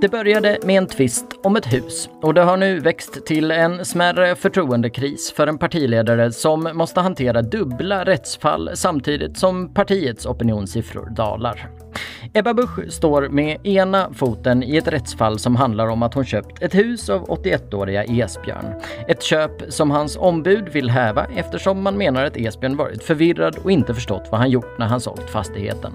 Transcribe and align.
Det 0.00 0.08
började 0.08 0.58
med 0.62 0.78
en 0.78 0.86
tvist 0.86 1.26
om 1.42 1.56
ett 1.56 1.72
hus 1.72 2.08
och 2.22 2.34
det 2.34 2.40
har 2.42 2.56
nu 2.56 2.80
växt 2.80 3.26
till 3.26 3.50
en 3.50 3.84
smärre 3.84 4.36
förtroendekris 4.36 5.32
för 5.36 5.46
en 5.46 5.58
partiledare 5.58 6.32
som 6.32 6.70
måste 6.74 7.00
hantera 7.00 7.42
dubbla 7.42 8.04
rättsfall 8.04 8.70
samtidigt 8.74 9.38
som 9.38 9.74
partiets 9.74 10.26
opinionssiffror 10.26 11.10
dalar. 11.10 11.70
Ebba 12.32 12.54
Busch 12.54 12.92
står 12.92 13.28
med 13.28 13.66
ena 13.66 14.10
foten 14.12 14.62
i 14.62 14.76
ett 14.76 14.88
rättsfall 14.88 15.38
som 15.38 15.56
handlar 15.56 15.88
om 15.88 16.02
att 16.02 16.14
hon 16.14 16.24
köpt 16.24 16.62
ett 16.62 16.74
hus 16.74 17.10
av 17.10 17.26
81-åriga 17.26 18.04
Esbjörn. 18.04 18.74
Ett 19.08 19.22
köp 19.22 19.72
som 19.72 19.90
hans 19.90 20.16
ombud 20.16 20.68
vill 20.68 20.90
häva 20.90 21.26
eftersom 21.36 21.82
man 21.82 21.98
menar 21.98 22.24
att 22.24 22.36
Esbjörn 22.36 22.76
varit 22.76 23.02
förvirrad 23.02 23.56
och 23.64 23.70
inte 23.70 23.94
förstått 23.94 24.28
vad 24.30 24.40
han 24.40 24.50
gjort 24.50 24.78
när 24.78 24.86
han 24.86 25.00
sålt 25.00 25.30
fastigheten. 25.30 25.92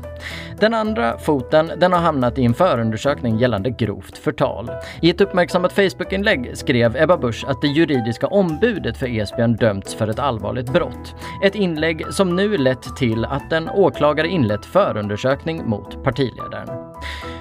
Den 0.60 0.74
andra 0.74 1.18
foten 1.18 1.72
den 1.78 1.94
har 1.94 2.00
hamnat 2.00 2.38
i 2.38 2.46
en 2.46 2.54
förundersökning 2.54 3.38
gällande 3.38 3.70
grovt 3.70 4.18
förtal. 4.18 4.72
I 5.02 5.10
ett 5.10 5.22
uppmärksammat 5.22 5.74
Facebookinlägg 5.74 6.58
skrev 6.58 6.96
Ebba 6.96 7.18
Busch 7.18 7.46
att 7.48 7.62
det 7.62 7.68
juridiska 7.68 8.28
ombudet 8.28 8.98
för 8.98 9.20
Esbjörn 9.20 9.56
dömts 9.56 9.96
för 9.96 10.08
ett 10.08 10.20
allvarligt 10.20 10.74
brott. 10.74 11.16
Ett 11.44 11.56
inlägg 11.56 12.06
som 12.14 12.36
nu 12.36 12.58
lett 12.58 12.96
till 12.98 13.26
att 13.26 13.54
en 13.54 13.70
åklagare 13.70 14.28
inlett 14.28 14.66
förundersökning 14.66 15.70
mot 15.70 16.04
partiet 16.04 16.21
partiledaren. 16.22 16.70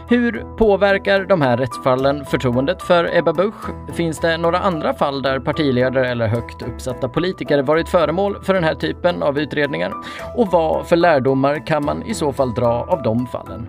Hur 0.09 0.57
påverkar 0.57 1.25
de 1.25 1.43
här 1.43 1.57
rättsfallen 1.57 2.25
förtroendet 2.25 2.83
för 2.83 3.17
Ebba 3.19 3.33
Busch? 3.33 3.95
Finns 3.95 4.19
det 4.19 4.37
några 4.37 4.59
andra 4.59 4.95
fall 4.95 5.23
där 5.23 5.41
partiledare 5.41 6.09
eller 6.09 6.27
högt 6.27 6.63
uppsatta 6.63 7.09
politiker 7.09 7.63
varit 7.63 7.89
föremål 7.89 8.39
för 8.43 8.55
den 8.55 8.65
här 8.65 8.75
typen 8.75 9.23
av 9.23 9.39
utredningar? 9.39 9.93
Och 10.37 10.47
vad 10.47 10.87
för 10.87 10.97
lärdomar 10.97 11.67
kan 11.67 11.85
man 11.85 12.03
i 12.03 12.15
så 12.15 12.33
fall 12.33 12.55
dra 12.55 12.87
av 12.89 13.03
de 13.03 13.27
fallen? 13.27 13.67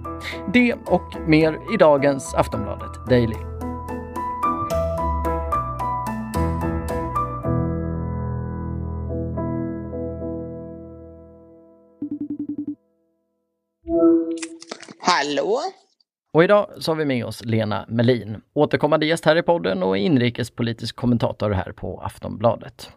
Det 0.53 0.73
och 0.85 1.15
mer 1.27 1.59
i 1.73 1.77
dagens 1.77 2.35
Aftonbladet 2.35 3.09
Daily. 3.09 3.50
Och 16.33 16.43
idag 16.43 16.69
så 16.79 16.91
har 16.91 16.95
vi 16.95 17.05
med 17.05 17.25
oss 17.25 17.45
Lena 17.45 17.85
Melin, 17.87 18.41
återkommande 18.53 19.05
gäst 19.05 19.25
här 19.25 19.35
i 19.35 19.41
podden 19.41 19.83
och 19.83 19.97
inrikespolitisk 19.97 20.95
kommentator 20.95 21.51
här 21.51 21.71
på 21.71 22.01
Aftonbladet. 22.01 22.89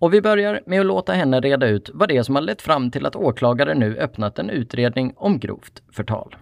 Och 0.00 0.14
vi 0.14 0.20
börjar 0.20 0.60
med 0.66 0.80
att 0.80 0.86
låta 0.86 1.12
henne 1.12 1.40
reda 1.40 1.66
ut 1.66 1.90
vad 1.94 2.08
det 2.08 2.16
är 2.16 2.22
som 2.22 2.34
har 2.34 2.42
lett 2.42 2.62
fram 2.62 2.90
till 2.90 3.06
att 3.06 3.16
åklagare 3.16 3.74
nu 3.74 3.96
öppnat 3.98 4.38
en 4.38 4.50
utredning 4.50 5.12
om 5.16 5.38
grovt 5.38 5.82
förtal. 5.92 6.36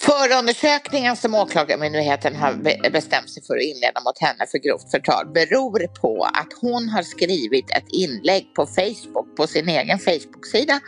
Förundersökningen 0.00 1.16
som 1.16 1.34
Åklagarmyndigheten 1.34 2.36
har 2.36 2.52
bestämt 2.90 3.30
sig 3.30 3.42
för 3.42 3.54
att 3.54 3.62
inleda 3.62 4.00
mot 4.00 4.18
henne 4.20 4.46
för 4.50 4.58
grovt 4.58 4.90
förtal 4.90 5.26
beror 5.34 5.86
på 6.00 6.24
att 6.24 6.52
hon 6.60 6.88
har 6.88 7.02
skrivit 7.02 7.70
ett 7.70 7.88
inlägg 7.88 8.54
på 8.54 8.66
Facebook, 8.66 9.36
på 9.36 9.46
sin 9.46 9.68
egen 9.68 9.98
Facebook-sida 9.98 10.80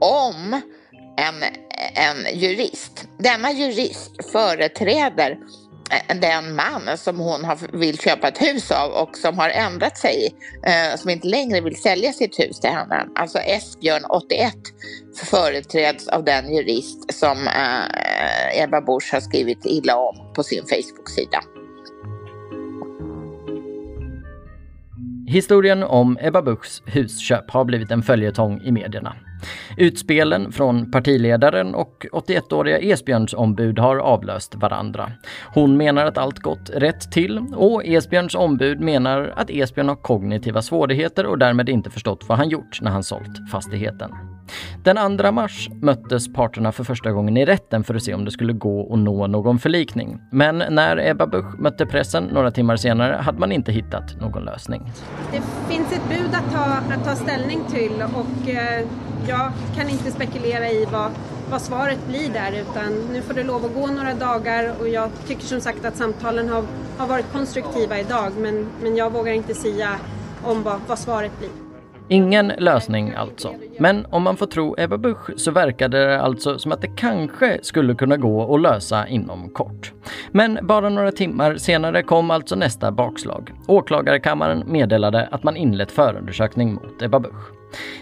om 0.00 0.60
en, 1.16 1.34
en 1.94 2.38
jurist. 2.38 3.08
Denna 3.18 3.52
jurist 3.52 4.30
företräder 4.32 5.38
eh, 5.90 6.16
den 6.20 6.54
man 6.54 6.98
som 6.98 7.18
hon 7.18 7.44
har, 7.44 7.78
vill 7.78 7.98
köpa 7.98 8.28
ett 8.28 8.42
hus 8.42 8.70
av 8.70 8.90
och 8.90 9.16
som 9.16 9.38
har 9.38 9.48
ändrat 9.48 9.98
sig, 9.98 10.34
eh, 10.66 10.98
som 10.98 11.10
inte 11.10 11.28
längre 11.28 11.60
vill 11.60 11.76
sälja 11.76 12.12
sitt 12.12 12.38
hus 12.38 12.60
till 12.60 12.70
henne. 12.70 13.06
Alltså 13.14 13.38
Esbjörn 13.38 14.04
81 14.04 14.54
företräds 15.24 16.08
av 16.08 16.24
den 16.24 16.54
jurist 16.54 17.14
som 17.14 17.46
eh, 17.46 18.62
Ebba 18.62 18.80
Busch 18.80 19.12
har 19.12 19.20
skrivit 19.20 19.64
illa 19.64 19.96
om 19.96 20.32
på 20.34 20.42
sin 20.42 20.62
Facebook-sida. 20.62 21.40
Historien 25.26 25.82
om 25.82 26.18
Ebba 26.20 26.42
Buschs 26.42 26.82
husköp 26.86 27.50
har 27.50 27.64
blivit 27.64 27.90
en 27.90 28.02
följetong 28.02 28.60
i 28.60 28.72
medierna. 28.72 29.16
Utspelen 29.76 30.52
från 30.52 30.90
partiledaren 30.90 31.74
och 31.74 32.06
81-åriga 32.12 32.78
Esbjörns 32.78 33.34
ombud 33.34 33.78
har 33.78 33.96
avlöst 33.96 34.54
varandra. 34.54 35.12
Hon 35.54 35.76
menar 35.76 36.06
att 36.06 36.18
allt 36.18 36.38
gått 36.38 36.70
rätt 36.74 37.12
till 37.12 37.38
och 37.56 37.84
Esbjörns 37.84 38.34
ombud 38.34 38.80
menar 38.80 39.32
att 39.36 39.50
Esbjörn 39.50 39.88
har 39.88 39.96
kognitiva 39.96 40.62
svårigheter 40.62 41.26
och 41.26 41.38
därmed 41.38 41.68
inte 41.68 41.90
förstått 41.90 42.24
vad 42.28 42.38
han 42.38 42.48
gjort 42.48 42.80
när 42.82 42.90
han 42.90 43.04
sålt 43.04 43.50
fastigheten. 43.52 44.10
Den 44.84 45.18
2 45.18 45.32
mars 45.32 45.68
möttes 45.82 46.32
parterna 46.32 46.72
för 46.72 46.84
första 46.84 47.12
gången 47.12 47.36
i 47.36 47.44
rätten 47.44 47.84
för 47.84 47.94
att 47.94 48.02
se 48.02 48.14
om 48.14 48.24
det 48.24 48.30
skulle 48.30 48.52
gå 48.52 48.92
att 48.92 48.98
nå 48.98 49.26
någon 49.26 49.58
förlikning. 49.58 50.18
Men 50.32 50.58
när 50.58 51.10
Ebba 51.10 51.26
Busch 51.26 51.60
mötte 51.60 51.86
pressen 51.86 52.24
några 52.24 52.50
timmar 52.50 52.76
senare 52.76 53.14
hade 53.14 53.38
man 53.38 53.52
inte 53.52 53.72
hittat 53.72 54.20
någon 54.20 54.44
lösning. 54.44 54.92
Det 55.32 55.42
finns 55.74 55.92
ett 55.92 56.08
bud 56.08 56.34
att 56.34 56.52
ta, 56.52 56.94
att 56.94 57.04
ta 57.04 57.14
ställning 57.14 57.60
till 57.70 57.92
och 58.14 58.48
eh, 58.48 58.86
jag 59.28 59.52
kan 59.76 59.88
inte 59.88 60.10
spekulera 60.10 60.70
i 60.70 60.86
vad, 60.92 61.10
vad 61.50 61.62
svaret 61.62 62.06
blir 62.08 62.28
där 62.28 62.52
utan 62.52 62.92
nu 63.12 63.22
får 63.22 63.34
det 63.34 63.42
lov 63.44 63.64
att 63.64 63.74
gå 63.74 63.86
några 63.86 64.14
dagar 64.14 64.72
och 64.80 64.88
jag 64.88 65.10
tycker 65.26 65.42
som 65.42 65.60
sagt 65.60 65.84
att 65.84 65.96
samtalen 65.96 66.48
har, 66.48 66.64
har 66.98 67.06
varit 67.06 67.32
konstruktiva 67.32 68.00
idag 68.00 68.32
men, 68.38 68.66
men 68.82 68.96
jag 68.96 69.12
vågar 69.12 69.32
inte 69.32 69.54
säga 69.54 69.90
om 70.42 70.62
vad, 70.62 70.80
vad 70.86 70.98
svaret 70.98 71.38
blir. 71.38 71.63
Ingen 72.08 72.52
lösning 72.58 73.12
alltså. 73.16 73.54
Men 73.78 74.06
om 74.10 74.22
man 74.22 74.36
får 74.36 74.46
tro 74.46 74.74
Ebba 74.78 74.98
Busch 74.98 75.30
så 75.36 75.50
verkade 75.50 76.06
det 76.06 76.20
alltså 76.20 76.58
som 76.58 76.72
att 76.72 76.80
det 76.80 76.96
kanske 76.96 77.58
skulle 77.62 77.94
kunna 77.94 78.16
gå 78.16 78.54
att 78.54 78.60
lösa 78.60 79.08
inom 79.08 79.50
kort. 79.50 79.92
Men 80.30 80.58
bara 80.62 80.88
några 80.88 81.12
timmar 81.12 81.56
senare 81.56 82.02
kom 82.02 82.30
alltså 82.30 82.54
nästa 82.54 82.92
bakslag. 82.92 83.52
Åklagarkammaren 83.66 84.64
meddelade 84.66 85.28
att 85.30 85.42
man 85.42 85.56
inlett 85.56 85.92
förundersökning 85.92 86.74
mot 86.74 87.02
Ebba 87.02 87.20
Busch. 87.20 87.50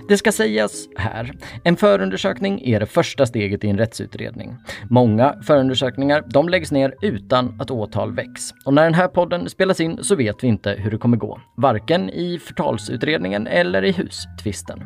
Det 0.09 0.17
ska 0.17 0.33
sägas 0.33 0.89
här, 0.97 1.33
en 1.65 1.77
förundersökning 1.77 2.63
är 2.65 2.81
det 2.81 2.87
första 2.87 3.27
steget 3.27 3.65
i 3.65 3.69
en 3.69 3.79
rättsutredning. 3.79 4.57
Många 4.91 5.35
förundersökningar 5.43 6.25
de 6.27 6.49
läggs 6.49 6.73
ner 6.73 6.95
utan 7.03 7.61
att 7.61 7.71
åtal 7.71 8.15
väcks. 8.15 8.43
Och 8.65 8.75
när 8.75 8.85
den 8.85 8.95
här 8.95 9.09
podden 9.09 9.49
spelas 9.49 9.81
in 9.81 9.99
så 10.05 10.15
vet 10.15 10.45
vi 10.45 10.49
inte 10.49 10.71
hur 10.71 10.91
det 10.91 10.99
kommer 10.99 11.17
gå. 11.17 11.41
Varken 11.57 12.11
i 12.11 12.39
förtalsutredningen 12.39 13.47
eller 13.47 13.85
i 13.85 13.93
hustvisten. 13.93 14.83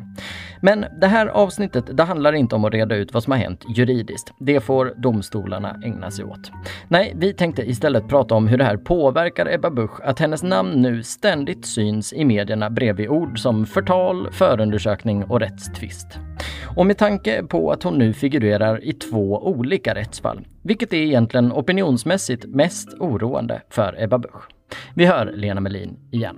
Men 0.61 0.85
det 1.01 1.07
här 1.07 1.27
avsnittet 1.27 1.97
det 1.97 2.03
handlar 2.03 2.33
inte 2.33 2.55
om 2.55 2.65
att 2.65 2.73
reda 2.73 2.95
ut 2.95 3.13
vad 3.13 3.23
som 3.23 3.31
har 3.31 3.39
hänt 3.39 3.65
juridiskt. 3.75 4.33
Det 4.39 4.59
får 4.59 4.93
domstolarna 4.97 5.75
ägna 5.85 6.11
sig 6.11 6.25
åt. 6.25 6.51
Nej, 6.87 7.13
vi 7.15 7.33
tänkte 7.33 7.69
istället 7.69 8.07
prata 8.07 8.35
om 8.35 8.47
hur 8.47 8.57
det 8.57 8.63
här 8.63 8.77
påverkar 8.77 9.53
Ebba 9.53 9.69
Busch 9.69 10.01
att 10.03 10.19
hennes 10.19 10.43
namn 10.43 10.81
nu 10.81 11.03
ständigt 11.03 11.65
syns 11.65 12.13
i 12.13 12.25
medierna 12.25 12.69
bredvid 12.69 13.09
ord 13.09 13.39
som 13.39 13.65
förtal, 13.65 14.31
förundersökning 14.31 15.06
förundersökning 15.07 15.23
och 15.23 15.39
rättstvist. 15.39 16.07
Och 16.77 16.85
med 16.85 16.97
tanke 16.97 17.43
på 17.43 17.71
att 17.71 17.83
hon 17.83 17.97
nu 17.97 18.13
figurerar 18.13 18.83
i 18.83 18.93
två 18.93 19.47
olika 19.47 19.95
rättsfall, 19.95 20.47
vilket 20.63 20.93
är 20.93 20.97
egentligen 20.97 21.51
opinionsmässigt 21.51 22.45
mest 22.45 22.87
oroande 22.99 23.61
för 23.69 24.03
Ebba 24.03 24.17
Busch. 24.17 24.43
Vi 24.95 25.05
hör 25.05 25.25
Lena 25.25 25.61
Melin 25.61 25.97
igen. 26.11 26.35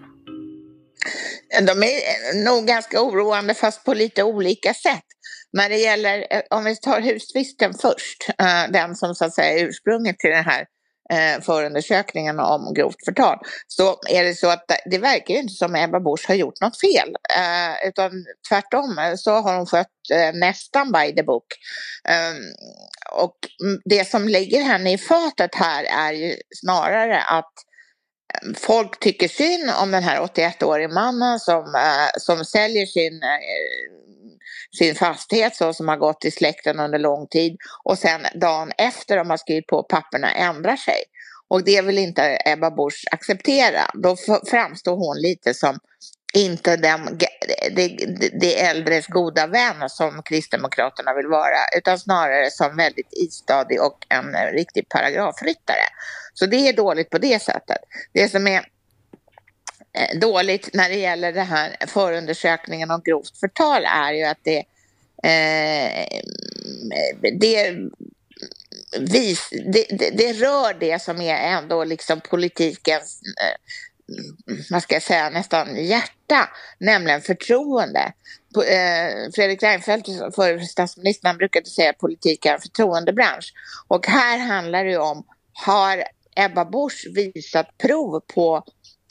De 1.62 1.72
är 1.84 2.46
nog 2.46 2.68
ganska 2.68 3.02
oroande 3.02 3.54
fast 3.54 3.86
på 3.86 3.94
lite 3.94 4.24
olika 4.24 4.74
sätt. 4.74 5.06
När 5.54 5.70
det 5.70 5.78
gäller, 5.78 6.28
eh, 6.30 6.42
om 6.50 6.64
vi 6.64 6.76
tar 6.76 7.02
hustvisten 7.02 7.74
först, 7.74 8.30
eh, 8.40 8.72
den 8.72 8.96
som 8.96 9.16
så 9.16 9.26
att 9.26 9.34
säga 9.34 9.60
är 9.60 9.66
ursprunget 9.68 10.20
till 10.20 10.30
den 10.30 10.44
här 10.44 10.66
eh, 11.14 11.42
förundersökningen 11.42 12.40
om 12.40 12.74
grovt 12.74 13.06
förtal 13.06 13.38
så 13.68 14.00
är 14.10 14.24
det 14.24 14.34
så 14.34 14.50
att 14.50 14.66
det 14.86 14.98
verkar 14.98 15.34
ju 15.34 15.40
inte 15.40 15.54
som 15.54 15.76
Ebba 15.76 16.00
Busch 16.00 16.28
har 16.28 16.36
gjort 16.36 16.62
något 16.62 16.80
fel. 16.80 17.16
Eh, 17.38 17.88
utan 17.88 18.12
tvärtom 18.50 19.00
eh, 19.00 19.16
så 19.16 19.32
har 19.32 19.58
hon 19.58 19.66
skött 19.66 19.88
eh, 20.14 20.34
nästan 20.34 20.92
by 20.92 21.16
the 21.16 21.24
book. 21.24 21.48
Ehm, 22.10 22.38
och 23.12 23.38
det 23.86 24.10
som 24.10 24.28
lägger 24.28 24.64
henne 24.64 24.94
i 24.94 24.98
fatet 24.98 25.56
här 25.56 25.84
är 25.84 26.14
ju 26.14 26.36
snarare 26.56 27.22
att 27.22 27.54
folk 28.58 29.00
tycker 29.00 29.28
synd 29.28 29.72
om 29.82 29.92
den 29.92 30.04
här 30.04 30.22
81-årige 30.22 30.88
mannen 30.88 31.40
som, 31.40 31.76
eh, 31.76 32.10
som 32.18 32.46
säljer 32.46 32.86
sin 32.86 33.24
eh, 33.24 34.00
sin 34.78 34.96
fastighet 34.96 35.56
så 35.56 35.74
som 35.74 35.88
har 35.88 35.98
gått 35.98 36.26
i 36.26 36.32
släkten 36.32 36.80
under 36.80 37.00
lång 37.00 37.28
tid 37.28 37.58
och 37.84 37.98
sen 37.98 38.22
dagen 38.36 38.72
efter 38.78 39.18
de 39.18 39.30
har 39.30 39.38
skrivit 39.38 39.68
på 39.68 39.84
papperna 39.84 40.32
ändrar 40.32 40.76
sig. 40.76 41.04
Och 41.48 41.64
det 41.64 41.82
vill 41.82 41.98
inte 41.98 42.42
Ebba 42.46 42.72
Busch 42.72 43.06
acceptera. 43.12 43.92
Då 43.94 44.16
framstår 44.50 44.96
hon 44.96 45.22
lite 45.22 45.54
som 45.54 45.80
inte 46.34 46.78
den, 46.78 47.20
det, 47.72 47.88
det 48.40 48.62
äldres 48.62 49.08
goda 49.08 49.48
vän 49.48 49.90
som 49.90 50.24
Kristdemokraterna 50.24 51.14
vill 51.14 51.28
vara, 51.28 51.58
utan 51.78 52.00
snarare 52.00 52.52
som 52.52 52.78
väldigt 52.78 53.14
istadig 53.14 53.82
och 53.82 54.06
en 54.10 54.36
riktig 54.54 54.90
paragrafryttare. 54.90 55.86
Så 56.34 56.46
det 56.46 56.68
är 56.68 56.74
dåligt 56.74 57.10
på 57.10 57.18
det 57.18 57.42
sättet. 57.42 57.78
Det 58.14 58.30
som 58.30 58.48
är 58.48 58.66
eh, 59.94 60.20
dåligt 60.20 60.74
när 60.74 60.90
det 60.90 60.96
gäller 60.96 61.34
den 61.34 61.48
här 61.48 61.76
förundersökningen 61.88 62.92
om 62.92 63.02
grovt 63.06 63.38
förtal 63.38 63.86
är 63.86 64.14
ju 64.14 64.24
att 64.24 64.40
det 64.44 64.64
eh, 65.24 66.22
det, 67.40 67.76
vis, 69.00 69.50
det, 69.52 69.86
det, 69.90 70.10
det, 70.10 70.34
rör 70.34 70.80
det 70.80 71.02
som 71.02 71.22
är 71.22 71.36
ändå 71.36 71.84
liksom 71.84 72.22
politikens, 72.22 73.22
eh, 73.22 73.58
vad 74.70 74.84
ska 74.84 74.96
jag 74.96 75.04
säga, 75.04 75.30
nästan 75.30 75.86
hjärta, 75.86 76.50
nämligen 76.80 77.22
förtroende. 77.22 78.14
Eh, 78.56 79.32
Fredrik 79.36 79.64
Reinfeldt, 79.64 80.08
förre 80.36 80.66
statsministern, 80.66 81.38
brukade 81.38 81.66
säga 81.66 81.90
att 81.90 81.98
politik 81.98 82.46
är 82.46 82.54
en 82.54 82.60
förtroendebransch. 82.60 83.54
Och 83.88 84.08
här 84.08 84.38
handlar 84.38 84.86
det 84.86 84.98
om, 84.98 85.26
har 85.54 86.04
Ebba 86.36 86.66
Busch 86.66 87.08
visat 87.16 87.78
prov 87.78 88.20
på 88.36 88.64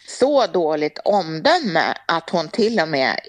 så 0.08 0.46
dåligt 0.46 0.98
omdöme 1.04 1.94
att 2.06 2.30
hon 2.30 2.48
till 2.48 2.80
och 2.80 2.88
med 2.88 3.20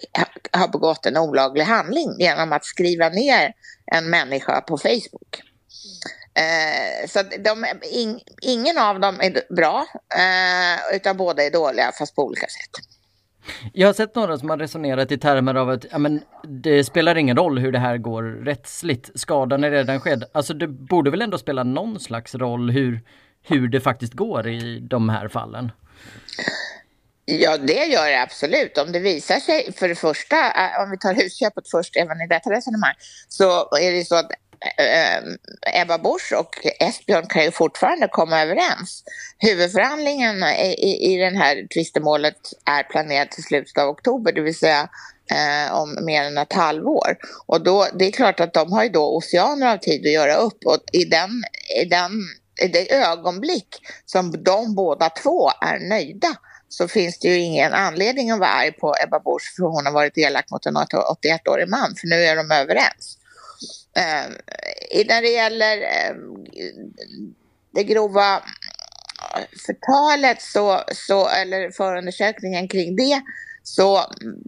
har 0.52 0.68
begått 0.68 1.06
en 1.06 1.18
olaglig 1.18 1.64
handling 1.64 2.16
genom 2.20 2.52
att 2.52 2.66
skriva 2.66 3.10
ner 3.10 3.54
en 3.92 4.10
människa 4.10 4.62
på 4.62 4.78
Facebook. 4.78 5.42
Eh, 6.40 7.08
så 7.08 7.22
de, 7.22 7.66
in, 7.92 8.20
ingen 8.42 8.78
av 8.78 9.00
dem 9.00 9.22
är 9.22 9.54
bra, 9.56 9.86
eh, 10.16 10.96
utan 10.96 11.18
båda 11.18 11.44
är 11.44 11.52
dåliga 11.52 11.92
fast 12.00 12.16
på 12.16 12.24
olika 12.24 12.48
sätt. 12.48 12.86
Jag 13.74 13.88
har 13.88 13.94
sett 13.94 14.16
några 14.16 14.38
som 14.38 14.50
har 14.50 14.58
resonerat 14.58 15.12
i 15.12 15.18
termer 15.18 15.56
av 15.56 15.70
att 15.70 15.86
ja, 15.92 15.98
men, 15.98 16.22
det 16.44 16.84
spelar 16.84 17.18
ingen 17.18 17.38
roll 17.38 17.60
hur 17.60 17.72
det 17.72 17.80
här 17.80 17.98
går 17.98 18.24
rättsligt, 18.24 19.10
skadan 19.20 19.64
är 19.64 19.72
redan 19.72 20.00
skedd. 20.00 20.24
Alltså 20.32 20.54
det 20.54 20.68
borde 20.68 21.12
väl 21.12 21.22
ändå 21.22 21.38
spela 21.38 21.64
någon 21.64 22.00
slags 22.00 22.36
roll 22.36 22.70
hur, 22.70 23.02
hur 23.44 23.68
det 23.68 23.82
faktiskt 23.82 24.14
går 24.14 24.48
i 24.48 24.80
de 24.80 25.10
här 25.10 25.28
fallen? 25.28 25.72
Ja, 27.26 27.58
det 27.58 27.86
gör 27.86 28.08
det 28.08 28.22
absolut. 28.22 28.78
Om 28.78 28.92
det 28.92 29.00
visar 29.00 29.40
sig, 29.40 29.74
för 29.74 29.88
det 29.88 29.96
första, 29.96 30.36
eh, 30.36 30.84
om 30.84 30.92
vi 30.92 30.98
tar 30.98 31.14
husköpet 31.14 31.70
först 31.72 31.96
även 31.96 32.22
i 32.22 32.28
detta 32.28 32.50
resonemang, 32.50 32.94
så 33.28 33.76
är 33.76 33.92
det 33.92 34.06
så 34.06 34.16
att 34.16 34.32
eh, 34.78 35.82
Ebba 35.82 35.98
Busch 35.98 36.34
och 36.38 36.68
Esbjörn 36.80 37.28
kan 37.28 37.44
ju 37.44 37.52
fortfarande 37.52 38.08
komma 38.08 38.42
överens. 38.42 39.04
Huvudförhandlingen 39.38 40.44
i, 40.44 40.76
i, 40.78 41.14
i 41.14 41.18
det 41.18 41.38
här 41.38 41.68
tvistemålet 41.74 42.54
är 42.66 42.84
planerad 42.84 43.32
till 43.32 43.44
slutet 43.44 43.78
av 43.78 43.90
oktober, 43.90 44.32
det 44.32 44.42
vill 44.42 44.58
säga 44.58 44.90
eh, 45.32 45.74
om 45.74 46.06
mer 46.06 46.24
än 46.24 46.38
ett 46.38 46.54
halvår. 46.54 47.18
Och 47.46 47.64
då, 47.64 47.88
det 47.94 48.06
är 48.06 48.12
klart 48.12 48.40
att 48.40 48.54
de 48.54 48.72
har 48.72 48.84
ju 48.84 48.90
då 48.90 49.18
oceaner 49.18 49.74
av 49.74 49.78
tid 49.78 50.06
att 50.06 50.14
göra 50.14 50.36
upp 50.36 50.66
och 50.66 50.78
i 50.94 51.06
den, 51.06 51.44
i 51.82 51.86
den 51.86 52.12
i 52.62 52.68
det 52.68 52.94
ögonblick 52.94 53.68
som 54.06 54.44
de 54.44 54.76
båda 54.76 55.10
två 55.10 55.50
är 55.62 55.90
nöjda 55.90 56.36
så 56.70 56.88
finns 56.88 57.20
det 57.20 57.28
ju 57.28 57.36
ingen 57.36 57.74
anledning 57.74 58.32
att 58.32 58.40
vara 58.40 58.50
arg 58.50 58.72
på 58.72 58.96
Ebba 59.04 59.20
Busch 59.20 59.56
för 59.56 59.64
hon 59.64 59.86
har 59.86 59.94
varit 59.94 60.18
elak 60.18 60.52
mot 60.52 60.66
en 60.66 60.78
81-årig 60.78 61.70
man, 61.70 61.96
för 61.96 62.08
nu 62.08 62.16
är 62.16 62.36
de 62.36 62.52
överens. 62.52 63.19
Eh, 63.96 65.06
när 65.06 65.22
det 65.22 65.30
gäller 65.30 65.78
eh, 65.78 66.16
det 67.74 67.84
grova 67.84 68.36
eh, 68.36 69.44
förtalet 69.66 70.42
så, 70.42 70.84
så, 71.08 71.28
eller 71.28 71.72
förundersökningen 71.72 72.68
kring 72.68 72.96
det 72.96 73.22
så 73.64 73.98
mm, 73.98 74.44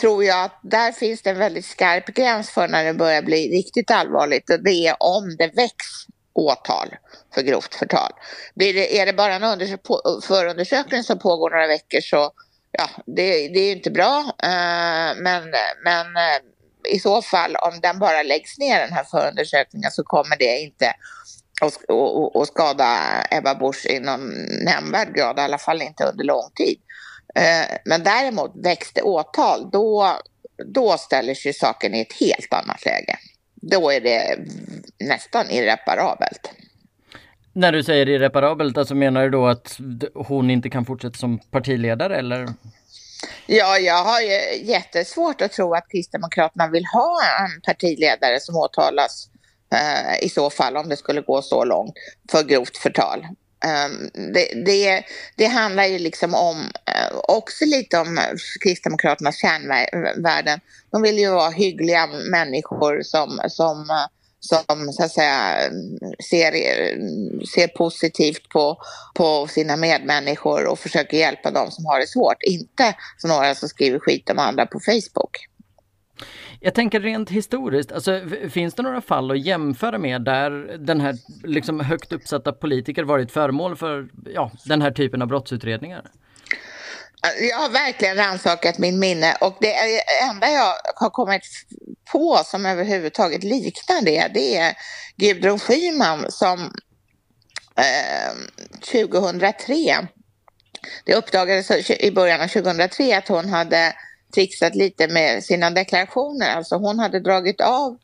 tror 0.00 0.24
jag 0.24 0.44
att 0.44 0.60
där 0.62 0.92
finns 0.92 1.22
det 1.22 1.30
en 1.30 1.38
väldigt 1.38 1.66
skarp 1.66 2.06
gräns 2.06 2.50
för 2.50 2.68
när 2.68 2.84
det 2.84 2.94
börjar 2.94 3.22
bli 3.22 3.56
riktigt 3.56 3.90
allvarligt 3.90 4.50
och 4.50 4.64
det 4.64 4.86
är 4.86 4.96
om 5.00 5.36
det 5.38 5.46
väcks 5.46 5.86
åtal 6.32 6.88
för 7.34 7.42
grovt 7.42 7.74
förtal. 7.74 8.12
Blir 8.54 8.74
det, 8.74 8.98
är 8.98 9.06
det 9.06 9.12
bara 9.12 9.34
en 9.34 9.78
förundersökning 10.22 11.02
som 11.02 11.18
pågår 11.18 11.50
några 11.50 11.66
veckor 11.66 12.00
så 12.00 12.32
ja, 12.72 12.88
det, 13.06 13.48
det 13.48 13.60
är 13.60 13.66
ju 13.66 13.72
inte 13.72 13.90
bra. 13.90 14.18
Eh, 14.42 15.16
men, 15.16 15.50
men 15.84 16.06
eh, 16.16 16.40
i 16.88 16.98
så 16.98 17.22
fall 17.22 17.56
om 17.56 17.80
den 17.80 17.98
bara 17.98 18.22
läggs 18.22 18.58
ner 18.58 18.80
den 18.80 18.92
här 18.92 19.04
förundersökningen 19.04 19.90
så 19.90 20.02
kommer 20.02 20.38
det 20.38 20.58
inte 20.58 20.92
att 21.62 22.48
skada 22.48 22.96
Ebba 23.30 23.54
Busch 23.54 23.86
i 23.86 24.00
någon 24.00 24.30
nämnvärd 24.64 25.14
grad, 25.14 25.38
i 25.38 25.42
alla 25.42 25.58
fall 25.58 25.82
inte 25.82 26.04
under 26.04 26.24
lång 26.24 26.50
tid. 26.54 26.78
Eh, 27.34 27.76
men 27.84 28.02
däremot 28.04 28.52
väcks 28.64 28.92
det 28.92 29.02
åtal, 29.02 29.70
då, 29.70 30.18
då 30.74 30.98
ställer 30.98 31.34
sig 31.34 31.52
saken 31.52 31.94
i 31.94 32.00
ett 32.00 32.12
helt 32.20 32.52
annat 32.52 32.84
läge 32.84 33.18
då 33.60 33.90
är 33.90 34.00
det 34.00 34.38
nästan 34.98 35.50
irreparabelt. 35.50 36.52
När 37.52 37.72
du 37.72 37.82
säger 37.82 38.08
irreparabelt, 38.08 38.78
alltså 38.78 38.94
menar 38.94 39.22
du 39.22 39.30
då 39.30 39.46
att 39.46 39.78
hon 40.14 40.50
inte 40.50 40.70
kan 40.70 40.84
fortsätta 40.84 41.18
som 41.18 41.38
partiledare 41.38 42.16
eller? 42.16 42.48
Ja, 43.46 43.78
jag 43.78 44.04
har 44.04 44.20
ju 44.20 44.64
jättesvårt 44.64 45.40
att 45.40 45.52
tro 45.52 45.74
att 45.74 45.88
Kristdemokraterna 45.90 46.68
vill 46.68 46.84
ha 46.84 47.18
en 47.40 47.60
partiledare 47.60 48.40
som 48.40 48.56
åtalas 48.56 49.28
eh, 49.74 50.24
i 50.24 50.28
så 50.28 50.50
fall 50.50 50.76
om 50.76 50.88
det 50.88 50.96
skulle 50.96 51.20
gå 51.20 51.42
så 51.42 51.64
långt 51.64 51.94
för 52.30 52.42
grovt 52.42 52.76
förtal. 52.76 53.26
Um, 53.64 54.10
det, 54.32 54.64
det, 54.64 55.04
det, 55.36 55.46
handlar 55.46 55.84
ju 55.84 55.98
liksom 55.98 56.34
om, 56.34 56.58
uh, 56.58 57.18
också 57.28 57.64
lite 57.64 57.98
om 57.98 58.18
Kristdemokraternas 58.64 59.36
kärnvärden. 59.36 60.60
De 60.92 61.02
vill 61.02 61.18
ju 61.18 61.30
vara 61.30 61.50
hyggliga 61.50 62.06
människor 62.30 63.02
som, 63.02 63.40
som, 63.48 63.80
uh, 63.80 64.06
som 64.40 64.92
så 64.92 65.04
att 65.04 65.10
säga 65.10 65.56
ser, 66.30 66.52
ser 67.46 67.68
positivt 67.68 68.48
på, 68.48 68.78
på 69.14 69.46
sina 69.46 69.76
medmänniskor 69.76 70.66
och 70.66 70.78
försöker 70.78 71.16
hjälpa 71.16 71.50
dem 71.50 71.70
som 71.70 71.86
har 71.86 72.00
det 72.00 72.06
svårt. 72.06 72.42
Inte 72.42 72.96
som 73.18 73.30
några 73.30 73.54
som 73.54 73.68
skriver 73.68 73.98
skit 73.98 74.30
om 74.30 74.38
andra 74.38 74.66
på 74.66 74.80
Facebook. 74.80 75.36
Jag 76.62 76.74
tänker 76.74 77.00
rent 77.00 77.30
historiskt, 77.30 77.92
alltså, 77.92 78.20
finns 78.50 78.74
det 78.74 78.82
några 78.82 79.00
fall 79.00 79.30
att 79.30 79.46
jämföra 79.46 79.98
med 79.98 80.22
där 80.22 80.50
den 80.78 81.00
här 81.00 81.16
liksom 81.44 81.80
högt 81.80 82.12
uppsatta 82.12 82.52
politiker 82.52 83.02
varit 83.02 83.32
föremål 83.32 83.76
för 83.76 84.08
ja, 84.34 84.50
den 84.64 84.82
här 84.82 84.90
typen 84.90 85.22
av 85.22 85.28
brottsutredningar? 85.28 86.10
Jag 87.22 87.56
har 87.56 87.70
verkligen 87.70 88.16
rannsakat 88.16 88.78
min 88.78 88.98
minne 88.98 89.36
och 89.40 89.56
det 89.60 89.74
enda 90.30 90.50
jag 90.50 90.74
har 90.94 91.10
kommit 91.10 91.42
på 92.12 92.42
som 92.44 92.66
överhuvudtaget 92.66 93.44
liknar 93.44 94.02
det, 94.02 94.30
det 94.34 94.56
är 94.56 94.74
Gudrun 95.16 95.58
Schyman 95.58 96.26
som 96.28 96.60
eh, 97.76 98.32
2003, 98.92 100.08
det 101.04 101.14
uppdagades 101.14 101.90
i 101.90 102.10
början 102.10 102.40
av 102.40 102.48
2003 102.48 103.16
att 103.16 103.28
hon 103.28 103.48
hade 103.48 103.94
trixat 104.34 104.74
lite 104.74 105.08
med 105.08 105.44
sina 105.44 105.70
deklarationer. 105.70 106.56
Alltså 106.56 106.76
hon 106.76 106.98
hade 106.98 107.20
dragit 107.20 107.60
av 107.60 107.98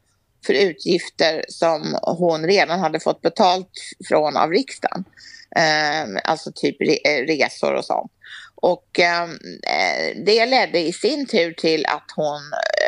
för 0.47 0.55
utgifter 0.55 1.45
som 1.49 1.99
hon 2.03 2.47
redan 2.47 2.81
hade 2.81 3.01
fått 3.01 3.21
betalt 3.21 3.71
från 4.09 4.37
av 4.37 4.51
riksdagen. 4.51 5.05
Eh, 5.57 6.21
alltså 6.25 6.53
typ 6.55 6.77
resor 7.29 7.75
och 7.75 7.85
sånt. 7.85 8.13
Och 8.63 8.99
ehm, 8.99 9.31
eh, 9.67 10.23
det 10.25 10.47
ledde 10.47 10.79
i 10.79 10.93
sin 10.93 11.27
tur 11.27 11.53
till 11.53 11.87
att 11.87 12.13
hon 12.17 12.41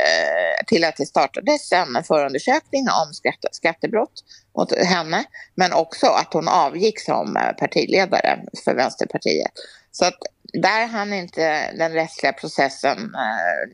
eh, 0.05 0.67
till 0.67 0.85
att 0.85 0.97
det 0.97 1.07
startades 1.07 1.73
en 1.73 2.05
förundersökning 2.05 2.87
om 3.07 3.15
skatte, 3.15 3.49
skattebrott 3.53 4.25
mot 4.57 4.77
henne. 4.77 5.25
Men 5.55 5.73
också 5.73 6.07
att 6.07 6.33
hon 6.33 6.49
avgick 6.49 7.01
som 7.01 7.37
eh, 7.37 7.53
partiledare 7.53 8.41
för 8.65 8.75
Vänsterpartiet. 8.75 9.53
Så 9.93 10.05
att 10.05 10.19
där 10.53 10.87
hann 10.87 11.13
inte 11.13 11.73
den 11.73 11.93
rättsliga 11.93 12.33
processen 12.33 12.99
eh, 12.99 13.71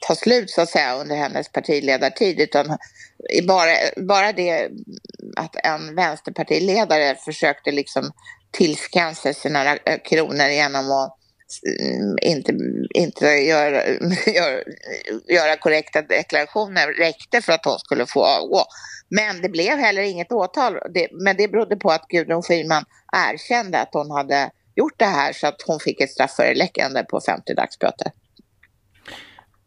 ta 0.00 0.14
slut 0.14 0.50
så 0.50 0.60
att 0.60 0.68
säga 0.68 0.94
under 0.94 1.16
hennes 1.16 1.52
partiledartid 1.52 2.40
utan 2.40 2.78
bara, 3.48 3.72
bara 3.96 4.32
det 4.32 4.70
att 5.36 5.56
en 5.64 5.94
vänsterpartiledare 5.94 7.14
försökte 7.14 7.72
liksom 7.72 8.10
tillskansa 8.50 9.32
några 9.44 9.76
eh, 9.76 9.98
kronor 10.04 10.46
genom 10.46 10.90
att 10.92 11.16
mm, 11.80 12.16
inte, 12.22 12.52
inte 12.94 13.26
göra, 13.26 13.86
göra, 14.26 14.62
göra 15.28 15.56
korrekta 15.56 16.02
deklarationer 16.02 16.86
räckte 16.92 17.40
för 17.40 17.52
att 17.52 17.64
hon 17.64 17.78
skulle 17.78 18.06
få 18.06 18.24
avgå. 18.24 18.64
Men 19.08 19.42
det 19.42 19.48
blev 19.48 19.78
heller 19.78 20.02
inget 20.02 20.32
åtal. 20.32 20.78
Det, 20.94 21.08
men 21.12 21.36
det 21.36 21.48
berodde 21.48 21.76
på 21.76 21.90
att 21.90 22.08
Gudrun 22.08 22.42
Schyman 22.42 22.84
erkände 23.12 23.78
att 23.78 23.90
hon 23.92 24.10
hade 24.10 24.50
gjort 24.76 24.98
det 24.98 25.04
här 25.04 25.32
så 25.32 25.46
att 25.46 25.62
hon 25.66 25.80
fick 25.80 26.00
ett 26.00 26.10
straffföreläggande 26.10 27.04
på 27.04 27.20
50 27.20 27.54
dagsböter. 27.54 28.12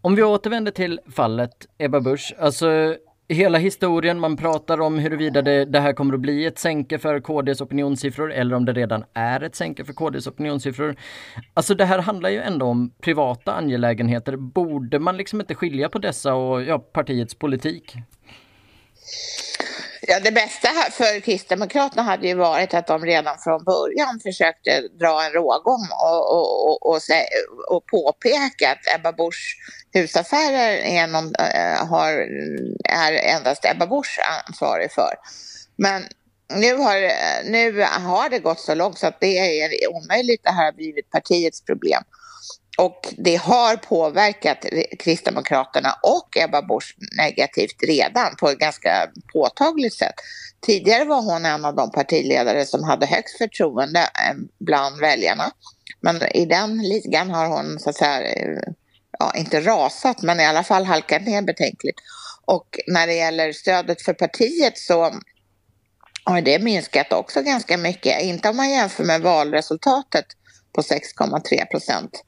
Om 0.01 0.15
vi 0.15 0.23
återvänder 0.23 0.71
till 0.71 0.99
fallet 1.15 1.51
Ebba 1.77 1.99
Busch, 1.99 2.35
alltså 2.39 2.95
hela 3.29 3.57
historien, 3.57 4.19
man 4.19 4.37
pratar 4.37 4.81
om 4.81 4.99
huruvida 4.99 5.41
det, 5.41 5.65
det, 5.65 5.79
här 5.79 5.93
kommer 5.93 6.13
att 6.13 6.19
bli 6.19 6.45
ett 6.45 6.59
sänke 6.59 6.99
för 6.99 7.19
KDs 7.19 7.61
opinionssiffror 7.61 8.33
eller 8.33 8.55
om 8.55 8.65
det 8.65 8.73
redan 8.73 9.03
är 9.13 9.43
ett 9.43 9.55
sänke 9.55 9.85
för 9.85 9.93
KDs 9.93 10.27
opinionssiffror. 10.27 10.95
Alltså 11.53 11.75
det 11.75 11.85
här 11.85 11.99
handlar 11.99 12.29
ju 12.29 12.41
ändå 12.41 12.65
om 12.65 12.91
privata 13.01 13.53
angelägenheter. 13.53 14.35
Borde 14.35 14.99
man 14.99 15.17
liksom 15.17 15.41
inte 15.41 15.55
skilja 15.55 15.89
på 15.89 15.99
dessa 15.99 16.33
och 16.33 16.63
ja, 16.63 16.79
partiets 16.79 17.35
politik? 17.35 17.95
Ja, 20.01 20.19
det 20.19 20.31
bästa 20.31 20.69
för 20.91 21.19
Kristdemokraterna 21.19 22.03
hade 22.03 22.27
ju 22.27 22.35
varit 22.35 22.73
att 22.73 22.87
de 22.87 23.05
redan 23.05 23.37
från 23.39 23.63
början 23.63 24.19
försökte 24.23 24.81
dra 24.99 25.23
en 25.25 25.31
rågång 25.31 25.87
och, 25.91 26.35
och, 26.35 26.71
och, 26.71 26.95
och, 26.95 27.75
och 27.75 27.85
påpeka 27.85 28.71
att 28.71 28.95
Ebba 28.95 29.11
Busch 29.11 29.57
husaffärer 29.93 30.77
är, 30.77 31.07
någon, 31.07 31.35
eh, 31.35 31.87
har, 31.87 32.11
är 32.89 33.13
endast 33.13 33.65
Ebba 33.65 33.87
Busch 33.87 34.19
ansvarig 34.47 34.91
för. 34.91 35.13
Men 35.75 36.03
nu 36.53 36.75
har, 36.75 36.95
nu 37.49 37.81
har 37.81 38.29
det 38.29 38.39
gått 38.39 38.59
så 38.59 38.75
långt 38.75 38.99
så 38.99 39.07
att 39.07 39.19
det 39.19 39.61
är 39.61 39.89
omöjligt. 39.89 40.43
Det 40.43 40.51
här 40.51 40.65
har 40.65 40.71
blivit 40.71 41.09
partiets 41.11 41.65
problem. 41.65 42.03
Och 42.79 43.13
det 43.17 43.35
har 43.35 43.75
påverkat 43.75 44.65
Kristdemokraterna 44.99 45.95
och 46.03 46.37
Ebba 46.37 46.61
Busch 46.61 46.95
negativt 47.17 47.83
redan 47.87 48.35
på 48.35 48.49
ett 48.49 48.59
ganska 48.59 49.07
påtagligt 49.33 49.93
sätt. 49.93 50.15
Tidigare 50.65 51.05
var 51.05 51.21
hon 51.21 51.45
en 51.45 51.65
av 51.65 51.75
de 51.75 51.91
partiledare 51.91 52.65
som 52.65 52.83
hade 52.83 53.05
högst 53.05 53.37
förtroende 53.37 53.99
eh, 53.99 54.35
bland 54.59 54.99
väljarna. 54.99 55.51
Men 56.01 56.23
i 56.35 56.45
den 56.45 56.77
ligan 56.77 57.29
har 57.29 57.47
hon 57.47 57.79
så 57.79 57.89
att 57.89 57.95
säga, 57.95 58.21
eh, 58.21 58.59
ja, 59.19 59.33
inte 59.35 59.61
rasat 59.61 60.21
men 60.21 60.39
i 60.39 60.45
alla 60.45 60.63
fall 60.63 60.85
halkat 60.85 61.21
ner 61.21 61.41
betänkligt. 61.41 61.99
Och 62.45 62.79
när 62.87 63.07
det 63.07 63.13
gäller 63.13 63.51
stödet 63.51 64.01
för 64.01 64.13
partiet 64.13 64.77
så 64.77 65.11
har 66.23 66.41
det 66.41 66.59
minskat 66.59 67.13
också 67.13 67.41
ganska 67.41 67.77
mycket. 67.77 68.21
Inte 68.21 68.49
om 68.49 68.57
man 68.57 68.69
jämför 68.69 69.03
med 69.03 69.21
valresultatet 69.21 70.25
på 70.73 70.81
6,3 70.81 71.65
procent. 71.65 72.23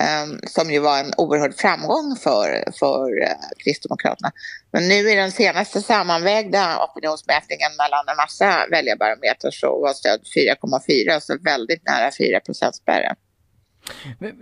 Ehm, 0.00 0.38
som 0.46 0.70
ju 0.70 0.78
var 0.78 0.98
en 0.98 1.12
oerhörd 1.16 1.54
framgång 1.54 2.16
för, 2.16 2.72
för 2.78 3.22
eh, 3.22 3.28
Kristdemokraterna. 3.64 4.32
Men 4.72 4.88
nu 4.88 4.94
i 4.94 5.14
den 5.14 5.32
senaste 5.32 5.80
sammanvägda 5.80 6.78
opinionsmätningen 6.84 7.70
mellan 7.78 8.08
en 8.08 8.16
massa 8.16 8.66
väljarbarometrar 8.70 9.50
så 9.50 9.80
var 9.80 9.92
stöd 9.92 10.20
4,4, 10.36 11.20
så 11.20 11.38
väldigt 11.44 11.82
nära 11.86 12.10
4-procentsspärren. 12.10 13.16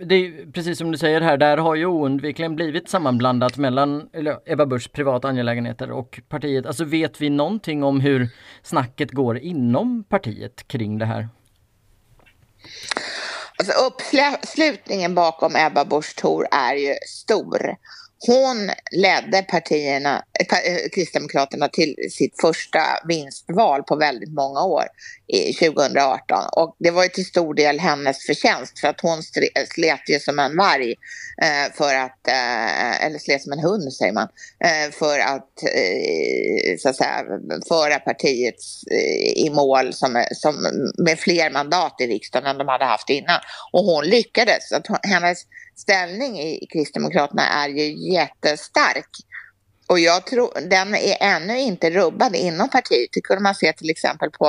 Det 0.05 0.15
är 0.15 0.51
precis 0.51 0.77
som 0.77 0.91
du 0.91 0.97
säger 0.97 1.21
här, 1.21 1.37
där 1.37 1.57
har 1.57 1.75
ju 1.75 1.85
oundvikligen 1.85 2.55
blivit 2.55 2.89
sammanblandat 2.89 3.57
mellan 3.57 4.09
Ebba 4.45 4.65
Buschs 4.65 4.87
privata 4.87 5.27
angelägenheter 5.27 5.91
och 5.91 6.19
partiet. 6.29 6.65
Alltså 6.65 6.83
vet 6.83 7.21
vi 7.21 7.29
någonting 7.29 7.83
om 7.83 7.99
hur 7.99 8.29
snacket 8.63 9.11
går 9.11 9.37
inom 9.37 10.03
partiet 10.03 10.67
kring 10.67 10.97
det 10.97 11.05
här? 11.05 11.29
Alltså 13.63 13.81
uppslutningen 13.81 15.15
bakom 15.15 15.55
Ebba 15.55 15.85
Busch 15.85 16.15
Thor 16.15 16.47
är 16.51 16.75
ju 16.75 16.95
stor. 17.07 17.75
Hon 18.25 18.71
ledde 18.91 19.41
partierna, 19.41 20.23
eh, 20.39 20.73
eh, 20.73 20.89
Kristdemokraterna 20.89 21.67
till 21.67 21.95
sitt 22.11 22.41
första 22.41 22.79
vinstval 23.07 23.83
på 23.83 23.95
väldigt 23.95 24.33
många 24.33 24.63
år, 24.63 24.83
2018. 25.59 26.43
Och 26.51 26.75
det 26.79 26.91
var 26.91 27.03
ju 27.03 27.09
till 27.09 27.25
stor 27.25 27.53
del 27.53 27.79
hennes 27.79 28.25
förtjänst 28.25 28.79
för 28.79 28.87
att 28.87 29.01
hon 29.01 29.23
slet 29.73 30.09
ju 30.09 30.19
som 30.19 30.39
en 30.39 30.57
varg 30.57 30.95
eh, 31.41 31.73
för 31.73 31.95
att, 31.95 32.27
eller 33.01 33.19
slet 33.19 33.41
som 33.41 33.51
en 33.51 33.59
hund 33.59 33.93
säger 33.93 34.13
man, 34.13 34.27
för 34.91 35.19
att 35.19 35.49
så 36.79 36.89
att 36.89 36.95
säga 36.95 37.23
föra 37.67 37.99
partiet 37.99 38.55
i 39.35 39.49
mål 39.49 39.93
som, 39.93 40.25
som 40.31 40.55
med 40.97 41.19
fler 41.19 41.49
mandat 41.49 41.95
i 41.99 42.07
riksdagen 42.07 42.47
än 42.49 42.57
de 42.57 42.67
hade 42.67 42.85
haft 42.85 43.09
innan. 43.09 43.39
Och 43.71 43.83
hon 43.83 44.05
lyckades. 44.05 44.71
Att 44.71 44.85
hennes 45.03 45.45
ställning 45.75 46.39
i 46.39 46.67
Kristdemokraterna 46.73 47.47
är 47.47 47.69
ju 47.69 48.13
jättestark. 48.13 49.09
Och 49.87 49.99
jag 49.99 50.25
tror 50.25 50.69
den 50.69 50.95
är 50.95 51.17
ännu 51.19 51.59
inte 51.59 51.89
rubbad 51.89 52.35
inom 52.35 52.69
partiet. 52.69 53.09
Det 53.13 53.21
kunde 53.21 53.43
man 53.43 53.55
se 53.55 53.73
till 53.73 53.89
exempel 53.89 54.29
på 54.29 54.47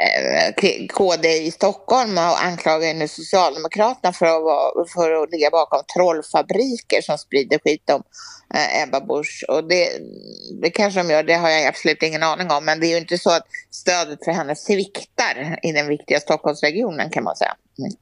eh, 0.00 0.86
KD 0.86 1.28
i 1.28 1.50
Stockholm 1.50 2.18
och 2.18 2.44
anklagar 2.44 2.94
nu 2.94 3.08
Socialdemokraterna 3.08 4.12
för 4.12 4.26
att, 4.26 4.42
vara, 4.42 4.86
för 4.94 5.22
att 5.22 5.30
ligga 5.30 5.50
bakom 5.50 5.82
trollfabriker 5.96 7.02
som 7.02 7.18
sprider 7.18 7.58
skit 7.58 7.90
om 7.90 8.02
eh, 8.54 8.82
Ebba 8.82 9.00
Busch. 9.00 9.44
Och 9.48 9.68
det, 9.68 9.88
det 10.62 10.70
kanske 10.70 11.00
de 11.00 11.10
gör, 11.10 11.22
det 11.22 11.34
har 11.34 11.50
jag 11.50 11.66
absolut 11.66 12.02
ingen 12.02 12.22
aning 12.22 12.50
om. 12.50 12.64
Men 12.64 12.80
det 12.80 12.86
är 12.86 12.90
ju 12.90 12.98
inte 12.98 13.18
så 13.18 13.30
att 13.30 13.46
stödet 13.70 14.24
för 14.24 14.32
henne 14.32 14.56
sviktar 14.56 15.58
i 15.62 15.72
den 15.72 15.88
viktiga 15.88 16.20
Stockholmsregionen 16.20 17.10
kan 17.10 17.24
man 17.24 17.36
säga. 17.36 17.56
Mm. 17.78 17.92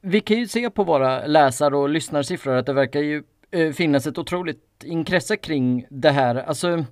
Vi 0.00 0.20
kan 0.20 0.36
ju 0.36 0.48
se 0.48 0.70
på 0.70 0.84
våra 0.84 1.26
läsare 1.26 1.76
och 1.76 1.88
lyssnarsiffror 1.88 2.56
att 2.56 2.66
det 2.66 2.72
verkar 2.72 3.00
ju 3.00 3.22
eh, 3.50 3.72
finnas 3.72 4.06
ett 4.06 4.18
otroligt 4.18 4.84
intresse 4.84 5.36
kring 5.36 5.86
det 5.90 6.10
här. 6.10 6.34
Alltså, 6.34 6.84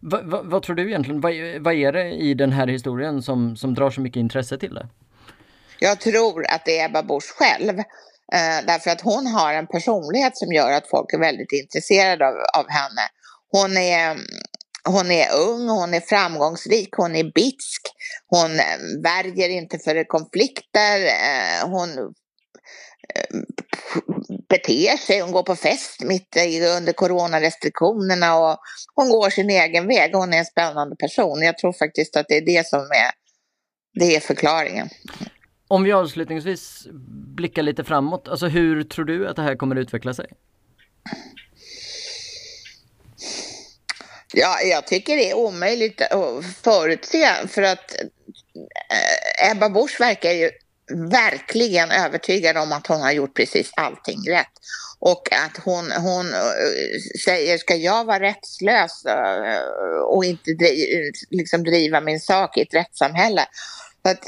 vad, 0.00 0.24
vad, 0.24 0.46
vad 0.46 0.62
tror 0.62 0.76
du 0.76 0.88
egentligen? 0.88 1.20
Vad, 1.20 1.32
vad, 1.60 1.74
är 1.74 1.92
det 1.92 2.10
i 2.10 2.34
den 2.34 2.52
här 2.52 2.66
historien 2.66 3.22
som, 3.22 3.56
som 3.56 3.74
drar 3.74 3.90
så 3.90 4.00
mycket 4.00 4.20
intresse 4.20 4.58
till 4.58 4.74
det? 4.74 4.88
Jag 5.78 6.00
tror 6.00 6.46
att 6.46 6.64
det 6.64 6.78
är 6.78 6.86
Ebba 6.86 7.02
Busch 7.02 7.34
själv. 7.38 7.78
Eh, 8.32 8.66
därför 8.66 8.90
att 8.90 9.00
hon 9.00 9.26
har 9.26 9.54
en 9.54 9.66
personlighet 9.66 10.36
som 10.36 10.52
gör 10.52 10.72
att 10.72 10.88
folk 10.90 11.12
är 11.12 11.18
väldigt 11.18 11.52
intresserade 11.52 12.28
av, 12.28 12.34
av 12.58 12.66
henne. 12.68 13.02
Hon 13.50 13.76
är, 13.76 14.10
mm, 14.10 14.24
hon 14.90 15.10
är 15.10 15.26
ung, 15.34 15.68
hon 15.68 15.94
är 15.94 16.00
framgångsrik, 16.00 16.88
hon 16.92 17.16
är 17.16 17.24
bitsk, 17.24 17.82
hon 18.26 18.50
eh, 18.50 19.02
värjer 19.02 19.48
inte 19.48 19.78
för 19.78 20.04
konflikter, 20.04 21.06
eh, 21.06 21.68
hon 21.68 21.98
eh, 23.14 23.40
beter 24.48 24.96
sig, 24.96 25.20
hon 25.20 25.32
går 25.32 25.42
på 25.42 25.56
fest 25.56 26.02
mitt 26.02 26.36
under 26.78 26.92
coronarestriktionerna 26.92 28.38
och 28.38 28.58
hon 28.94 29.10
går 29.10 29.30
sin 29.30 29.50
egen 29.50 29.86
väg. 29.86 30.14
Hon 30.14 30.32
är 30.32 30.38
en 30.38 30.44
spännande 30.44 30.96
person. 30.96 31.42
Jag 31.42 31.58
tror 31.58 31.72
faktiskt 31.72 32.16
att 32.16 32.26
det 32.28 32.36
är 32.36 32.44
det 32.44 32.66
som 32.66 32.80
är, 32.80 33.10
det 34.00 34.16
är 34.16 34.20
förklaringen. 34.20 34.88
Om 35.68 35.82
vi 35.82 35.92
avslutningsvis 35.92 36.86
blickar 37.36 37.62
lite 37.62 37.84
framåt, 37.84 38.28
alltså 38.28 38.46
hur 38.46 38.82
tror 38.82 39.04
du 39.04 39.28
att 39.28 39.36
det 39.36 39.42
här 39.42 39.56
kommer 39.56 39.76
att 39.76 39.80
utveckla 39.82 40.14
sig? 40.14 40.26
Ja, 44.32 44.60
jag 44.60 44.86
tycker 44.86 45.16
det 45.16 45.30
är 45.30 45.34
omöjligt 45.34 46.02
att 46.02 46.44
förutse 46.64 47.48
för 47.48 47.62
att 47.62 47.94
eh, 48.00 49.50
Ebba 49.50 49.68
Busch 49.68 50.00
verkar 50.00 50.30
ju 50.30 50.50
verkligen 51.10 51.90
övertygad 51.90 52.56
om 52.56 52.72
att 52.72 52.86
hon 52.86 53.00
har 53.00 53.12
gjort 53.12 53.36
precis 53.36 53.70
allting 53.76 54.18
rätt. 54.28 54.52
Och 54.98 55.32
att 55.32 55.64
hon, 55.64 55.92
hon 55.92 56.26
eh, 56.26 57.20
säger, 57.24 57.58
ska 57.58 57.74
jag 57.74 58.04
vara 58.04 58.20
rättslös 58.20 59.04
eh, 59.04 60.00
och 60.06 60.24
inte 60.24 60.52
driva, 60.52 61.12
liksom 61.30 61.64
driva 61.64 62.00
min 62.00 62.20
sak 62.20 62.56
i 62.56 62.60
ett 62.60 62.74
rättssamhälle? 62.74 63.46
Så 64.02 64.10
att, 64.10 64.24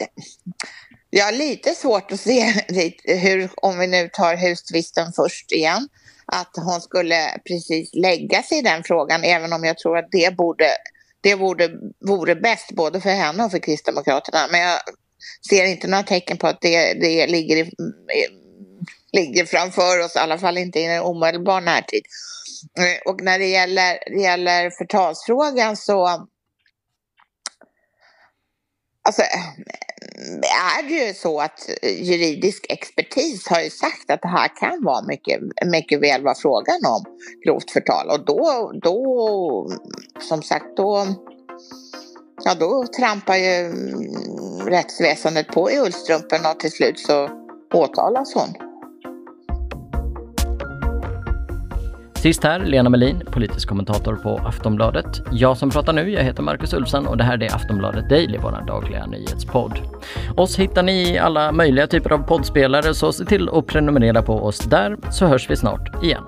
jag 1.10 1.24
har 1.24 1.32
lite 1.32 1.74
svårt 1.74 2.12
att 2.12 2.20
se 2.20 2.54
hur, 3.04 3.50
om 3.56 3.78
vi 3.78 3.86
nu 3.86 4.08
tar 4.12 4.36
hustvisten 4.36 5.12
först 5.12 5.52
igen, 5.52 5.88
att 6.32 6.56
hon 6.56 6.80
skulle 6.80 7.40
precis 7.48 7.94
lägga 7.94 8.42
sig 8.42 8.58
i 8.58 8.62
den 8.62 8.84
frågan, 8.84 9.24
även 9.24 9.52
om 9.52 9.64
jag 9.64 9.78
tror 9.78 9.98
att 9.98 10.08
det 10.10 10.36
borde 10.36 10.66
det 11.20 11.34
vore, 11.34 11.68
vore 12.00 12.34
bäst 12.36 12.72
både 12.72 13.00
för 13.00 13.10
henne 13.10 13.44
och 13.44 13.50
för 13.50 13.58
Kristdemokraterna. 13.58 14.48
Men 14.50 14.60
jag 14.60 14.80
ser 15.48 15.64
inte 15.64 15.88
några 15.88 16.02
tecken 16.02 16.36
på 16.36 16.46
att 16.46 16.60
det, 16.60 16.94
det 16.94 17.26
ligger, 17.26 17.56
i, 17.56 17.70
ligger 19.12 19.44
framför 19.44 20.04
oss, 20.04 20.16
i 20.16 20.18
alla 20.18 20.38
fall 20.38 20.58
inte 20.58 20.80
i 20.80 20.84
en 20.84 21.02
omedelbar 21.02 21.60
närtid. 21.60 22.02
Eh, 22.78 23.12
och 23.12 23.22
när 23.22 23.38
det 23.38 23.46
gäller, 23.46 23.98
det 24.06 24.22
gäller 24.22 24.70
förtalsfrågan 24.70 25.76
så 25.76 26.28
Alltså, 29.04 29.22
är 30.78 30.88
det 30.88 31.06
ju 31.06 31.14
så 31.14 31.40
att 31.40 31.68
eh, 31.82 32.02
juridisk 32.02 32.66
expertis 32.68 33.48
har 33.48 33.60
ju 33.60 33.70
sagt 33.70 34.10
att 34.10 34.22
det 34.22 34.28
här 34.28 34.56
kan 34.56 34.84
vara 34.84 35.02
mycket, 35.02 35.40
mycket 35.66 36.00
väl 36.00 36.22
vara 36.22 36.34
frågan 36.34 36.80
om 36.86 37.04
grovt 37.46 37.70
förtal 37.70 38.08
och 38.08 38.24
då, 38.24 38.72
då 38.82 39.70
som 40.20 40.42
sagt, 40.42 40.76
då, 40.76 41.06
ja, 42.44 42.54
då 42.54 42.86
trampar 42.86 43.36
ju 43.36 43.54
mm, 43.54 44.66
rättsväsendet 44.66 45.46
på 45.46 45.70
i 45.70 45.78
ullstrumpen 45.78 46.46
och 46.46 46.60
till 46.60 46.72
slut 46.72 46.98
så 46.98 47.28
åtalas 47.74 48.34
hon. 48.34 48.71
Sist 52.22 52.44
här, 52.44 52.60
Lena 52.60 52.90
Melin, 52.90 53.22
politisk 53.26 53.68
kommentator 53.68 54.16
på 54.16 54.38
Aftonbladet. 54.38 55.22
Jag 55.32 55.56
som 55.56 55.70
pratar 55.70 55.92
nu, 55.92 56.10
jag 56.10 56.22
heter 56.22 56.42
Marcus 56.42 56.74
Ulfsson 56.74 57.06
och 57.06 57.16
det 57.16 57.24
här 57.24 57.42
är 57.42 57.54
Aftonbladet 57.54 58.08
Daily, 58.08 58.38
vår 58.38 58.64
dagliga 58.66 59.06
nyhetspodd. 59.06 59.78
Oss 60.36 60.58
hittar 60.58 60.82
ni 60.82 61.12
i 61.12 61.18
alla 61.18 61.52
möjliga 61.52 61.86
typer 61.86 62.12
av 62.12 62.18
poddspelare, 62.18 62.94
så 62.94 63.12
se 63.12 63.24
till 63.24 63.48
att 63.48 63.66
prenumerera 63.66 64.22
på 64.22 64.32
oss 64.32 64.58
där, 64.58 64.96
så 65.10 65.26
hörs 65.26 65.50
vi 65.50 65.56
snart 65.56 66.04
igen. 66.04 66.24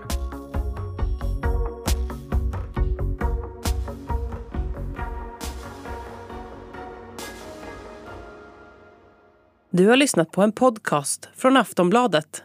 Du 9.70 9.86
har 9.88 9.96
lyssnat 9.96 10.30
på 10.30 10.42
en 10.42 10.52
podcast 10.52 11.28
från 11.36 11.56
Aftonbladet. 11.56 12.44